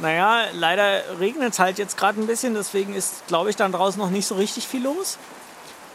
Naja, 0.00 0.46
leider 0.52 1.18
regnet 1.20 1.52
es 1.52 1.58
halt 1.58 1.78
jetzt 1.78 1.96
gerade 1.96 2.20
ein 2.20 2.26
bisschen, 2.26 2.54
deswegen 2.54 2.94
ist, 2.94 3.26
glaube 3.28 3.50
ich, 3.50 3.56
dann 3.56 3.72
draußen 3.72 4.00
noch 4.00 4.10
nicht 4.10 4.26
so 4.26 4.34
richtig 4.34 4.66
viel 4.66 4.82
los. 4.82 5.18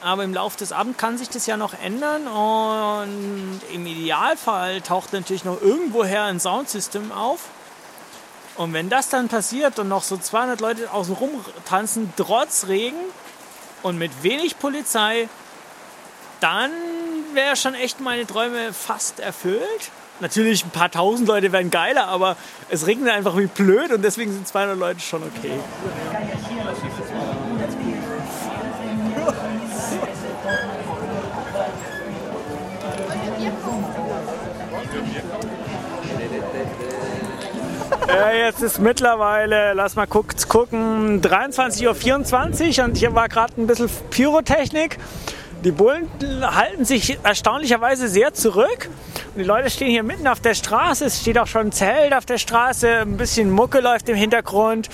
Aber 0.02 0.24
im 0.24 0.34
Laufe 0.34 0.58
des 0.58 0.72
Abends 0.72 0.98
kann 0.98 1.18
sich 1.18 1.30
das 1.30 1.46
ja 1.46 1.58
noch 1.58 1.74
ändern 1.74 2.28
und 2.28 3.60
im 3.74 3.86
Idealfall 3.86 4.80
taucht 4.82 5.12
natürlich 5.12 5.44
noch 5.44 5.62
irgendwoher 5.62 6.24
ein 6.24 6.40
Soundsystem 6.40 7.12
auf. 7.12 7.42
Und 8.56 8.74
wenn 8.74 8.90
das 8.90 9.10
dann 9.10 9.28
passiert 9.28 9.78
und 9.80 9.90
noch 9.90 10.04
so 10.04 10.18
200 10.18 10.62
Leute 10.62 10.92
außen 10.92 11.16
rum 11.16 11.44
tanzen, 11.66 12.14
trotz 12.16 12.68
Regen 12.68 12.98
und 13.84 13.98
mit 13.98 14.24
wenig 14.24 14.58
Polizei, 14.60 15.28
dann 16.40 16.72
wäre 17.34 17.58
schon 17.58 17.74
echt 17.74 18.00
meine 18.00 18.26
Träume 18.26 18.72
fast 18.74 19.20
erfüllt. 19.20 19.92
Natürlich, 20.22 20.66
ein 20.66 20.72
paar 20.72 20.92
tausend 20.92 21.28
Leute 21.28 21.52
wären 21.52 21.72
geiler, 21.72 22.08
aber 22.08 22.36
es 22.70 22.88
regnet 22.88 23.14
einfach 23.14 23.38
wie 23.38 23.48
blöd 23.48 23.92
und 23.92 24.04
deswegen 24.04 24.32
sind 24.32 24.48
200 24.48 24.78
Leute 24.78 25.00
schon 25.00 25.24
okay. 25.24 25.54
Äh, 38.08 38.46
jetzt 38.46 38.62
ist 38.62 38.80
mittlerweile, 38.80 39.74
lass 39.74 39.96
mal 39.96 40.08
gucken, 40.08 41.22
23.24 41.22 42.80
Uhr 42.80 42.86
und 42.86 42.98
hier 42.98 43.14
war 43.14 43.30
gerade 43.30 43.62
ein 43.62 43.68
bisschen 43.68 43.90
Pyrotechnik. 44.10 44.98
Die 45.64 45.72
Bullen 45.72 46.10
halten 46.42 46.86
sich 46.86 47.20
erstaunlicherweise 47.24 48.08
sehr 48.08 48.34
zurück. 48.34 48.90
Und 49.36 49.38
die 49.38 49.44
Leute 49.44 49.70
stehen 49.70 49.90
hier 49.90 50.04
mitten 50.04 50.28
auf 50.28 50.40
der 50.40 50.56
Straße. 50.56 51.06
Es 51.06 51.22
steht 51.22 51.38
auch 51.38 51.48
schon 51.48 51.68
ein 51.68 51.72
Zelt 51.72 52.14
auf 52.14 52.26
der 52.26 52.40
Straße. 52.40 53.02
Ein 53.02 53.18
bisschen 53.18 53.52
Mucke 53.52 53.80
läuft 53.80 54.10
im 54.10 54.16
Hintergrund. 54.16 54.90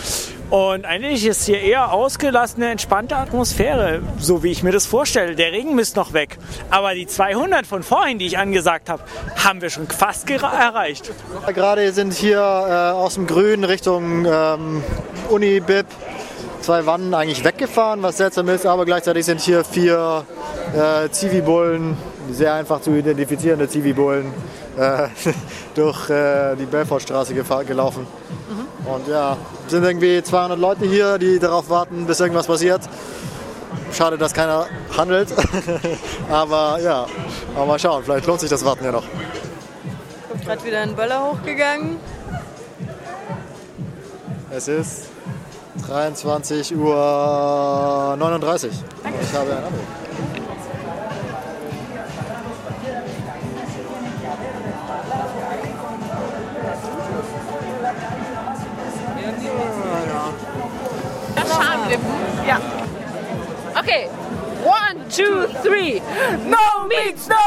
Und 0.49 0.85
eigentlich 0.85 1.25
ist 1.25 1.45
hier 1.45 1.61
eher 1.61 1.91
ausgelassene, 1.91 2.69
entspannte 2.69 3.16
Atmosphäre, 3.16 4.02
so 4.19 4.44
wie 4.44 4.52
ich 4.52 4.61
mir 4.61 4.72
das 4.72 4.86
vorstelle. 4.86 5.36
Der 5.36 5.52
Regen 5.52 5.73
müsste 5.73 6.00
noch 6.00 6.14
weg. 6.14 6.38
Aber 6.69 6.94
die 6.94 7.08
200 7.08 7.66
von 7.66 7.81
vorhin, 7.81 8.19
die 8.19 8.27
ich 8.27 8.38
angesagt 8.38 8.89
habe, 8.89 9.03
haben 9.44 9.61
wir 9.61 9.69
schon 9.69 9.88
fast 9.88 10.30
erreicht. 10.30 11.11
Gerade 11.53 11.92
sind 11.94 12.14
hier 12.14 12.39
äh, 12.39 12.94
aus 12.94 13.16
dem 13.16 13.27
Grün 13.27 13.64
Richtung 13.64 14.25
ähm, 14.25 14.83
Uni-Bib 15.30 15.88
zwei 16.61 16.86
Wannen 16.86 17.14
eigentlich 17.14 17.44
weggefahren, 17.44 18.02
was 18.02 18.17
seltsam 18.17 18.49
ist, 18.49 18.66
aber 18.66 18.86
gleichzeitig 18.86 19.25
sind 19.25 19.39
hier 19.39 19.64
vier 19.64 20.25
äh, 20.75 21.09
Zivi-Bullen, 21.09 21.95
sehr 22.31 22.54
einfach 22.54 22.81
zu 22.81 22.92
identifizierende 22.92 23.68
Zivi-Bullen, 23.68 24.34
äh, 24.78 25.08
durch 25.76 26.09
äh, 26.09 26.56
die 26.56 26.66
Belfortstraße 26.66 27.34
gelaufen. 27.34 28.06
Mhm. 28.50 28.88
Und 28.88 29.08
ja, 29.08 29.38
sind 29.67 29.84
irgendwie 29.84 30.22
200 30.22 30.59
Leute 30.59 30.86
hier, 30.86 31.17
die 31.17 31.40
darauf 31.40 31.70
warten, 31.70 32.06
bis 32.06 32.20
irgendwas 32.20 32.48
passiert. 32.48 32.82
Schade, 33.92 34.17
dass 34.17 34.34
keiner 34.34 34.67
handelt. 34.98 35.30
aber 36.30 36.80
ja, 36.82 37.06
aber 37.56 37.66
mal 37.66 37.80
schauen, 37.80 38.04
vielleicht 38.04 38.26
lohnt 38.26 38.42
sich 38.42 38.50
das 38.50 38.64
Warten 38.66 38.84
ja 38.84 38.92
noch. 38.92 39.04
Kommt 40.30 40.45
gerade 40.45 40.64
wieder 40.66 40.82
ein 40.82 40.95
Böller 40.95 41.32
hochgegangen. 41.32 41.98
Es 44.52 44.67
ist 44.67 45.08
23 45.88 46.76
Uhr 46.76 48.16
39. 48.17 48.72
Danke. 49.04 49.20
Ich 49.22 49.34
habe 49.34 49.52
einen 49.52 49.58
Anruf. 49.66 50.05
Ja. 62.47 62.59
Okay. 63.78 64.08
One, 64.64 65.09
two, 65.09 65.47
three. 65.61 66.02
No 66.50 66.87
means 66.87 67.27
no. 67.27 67.45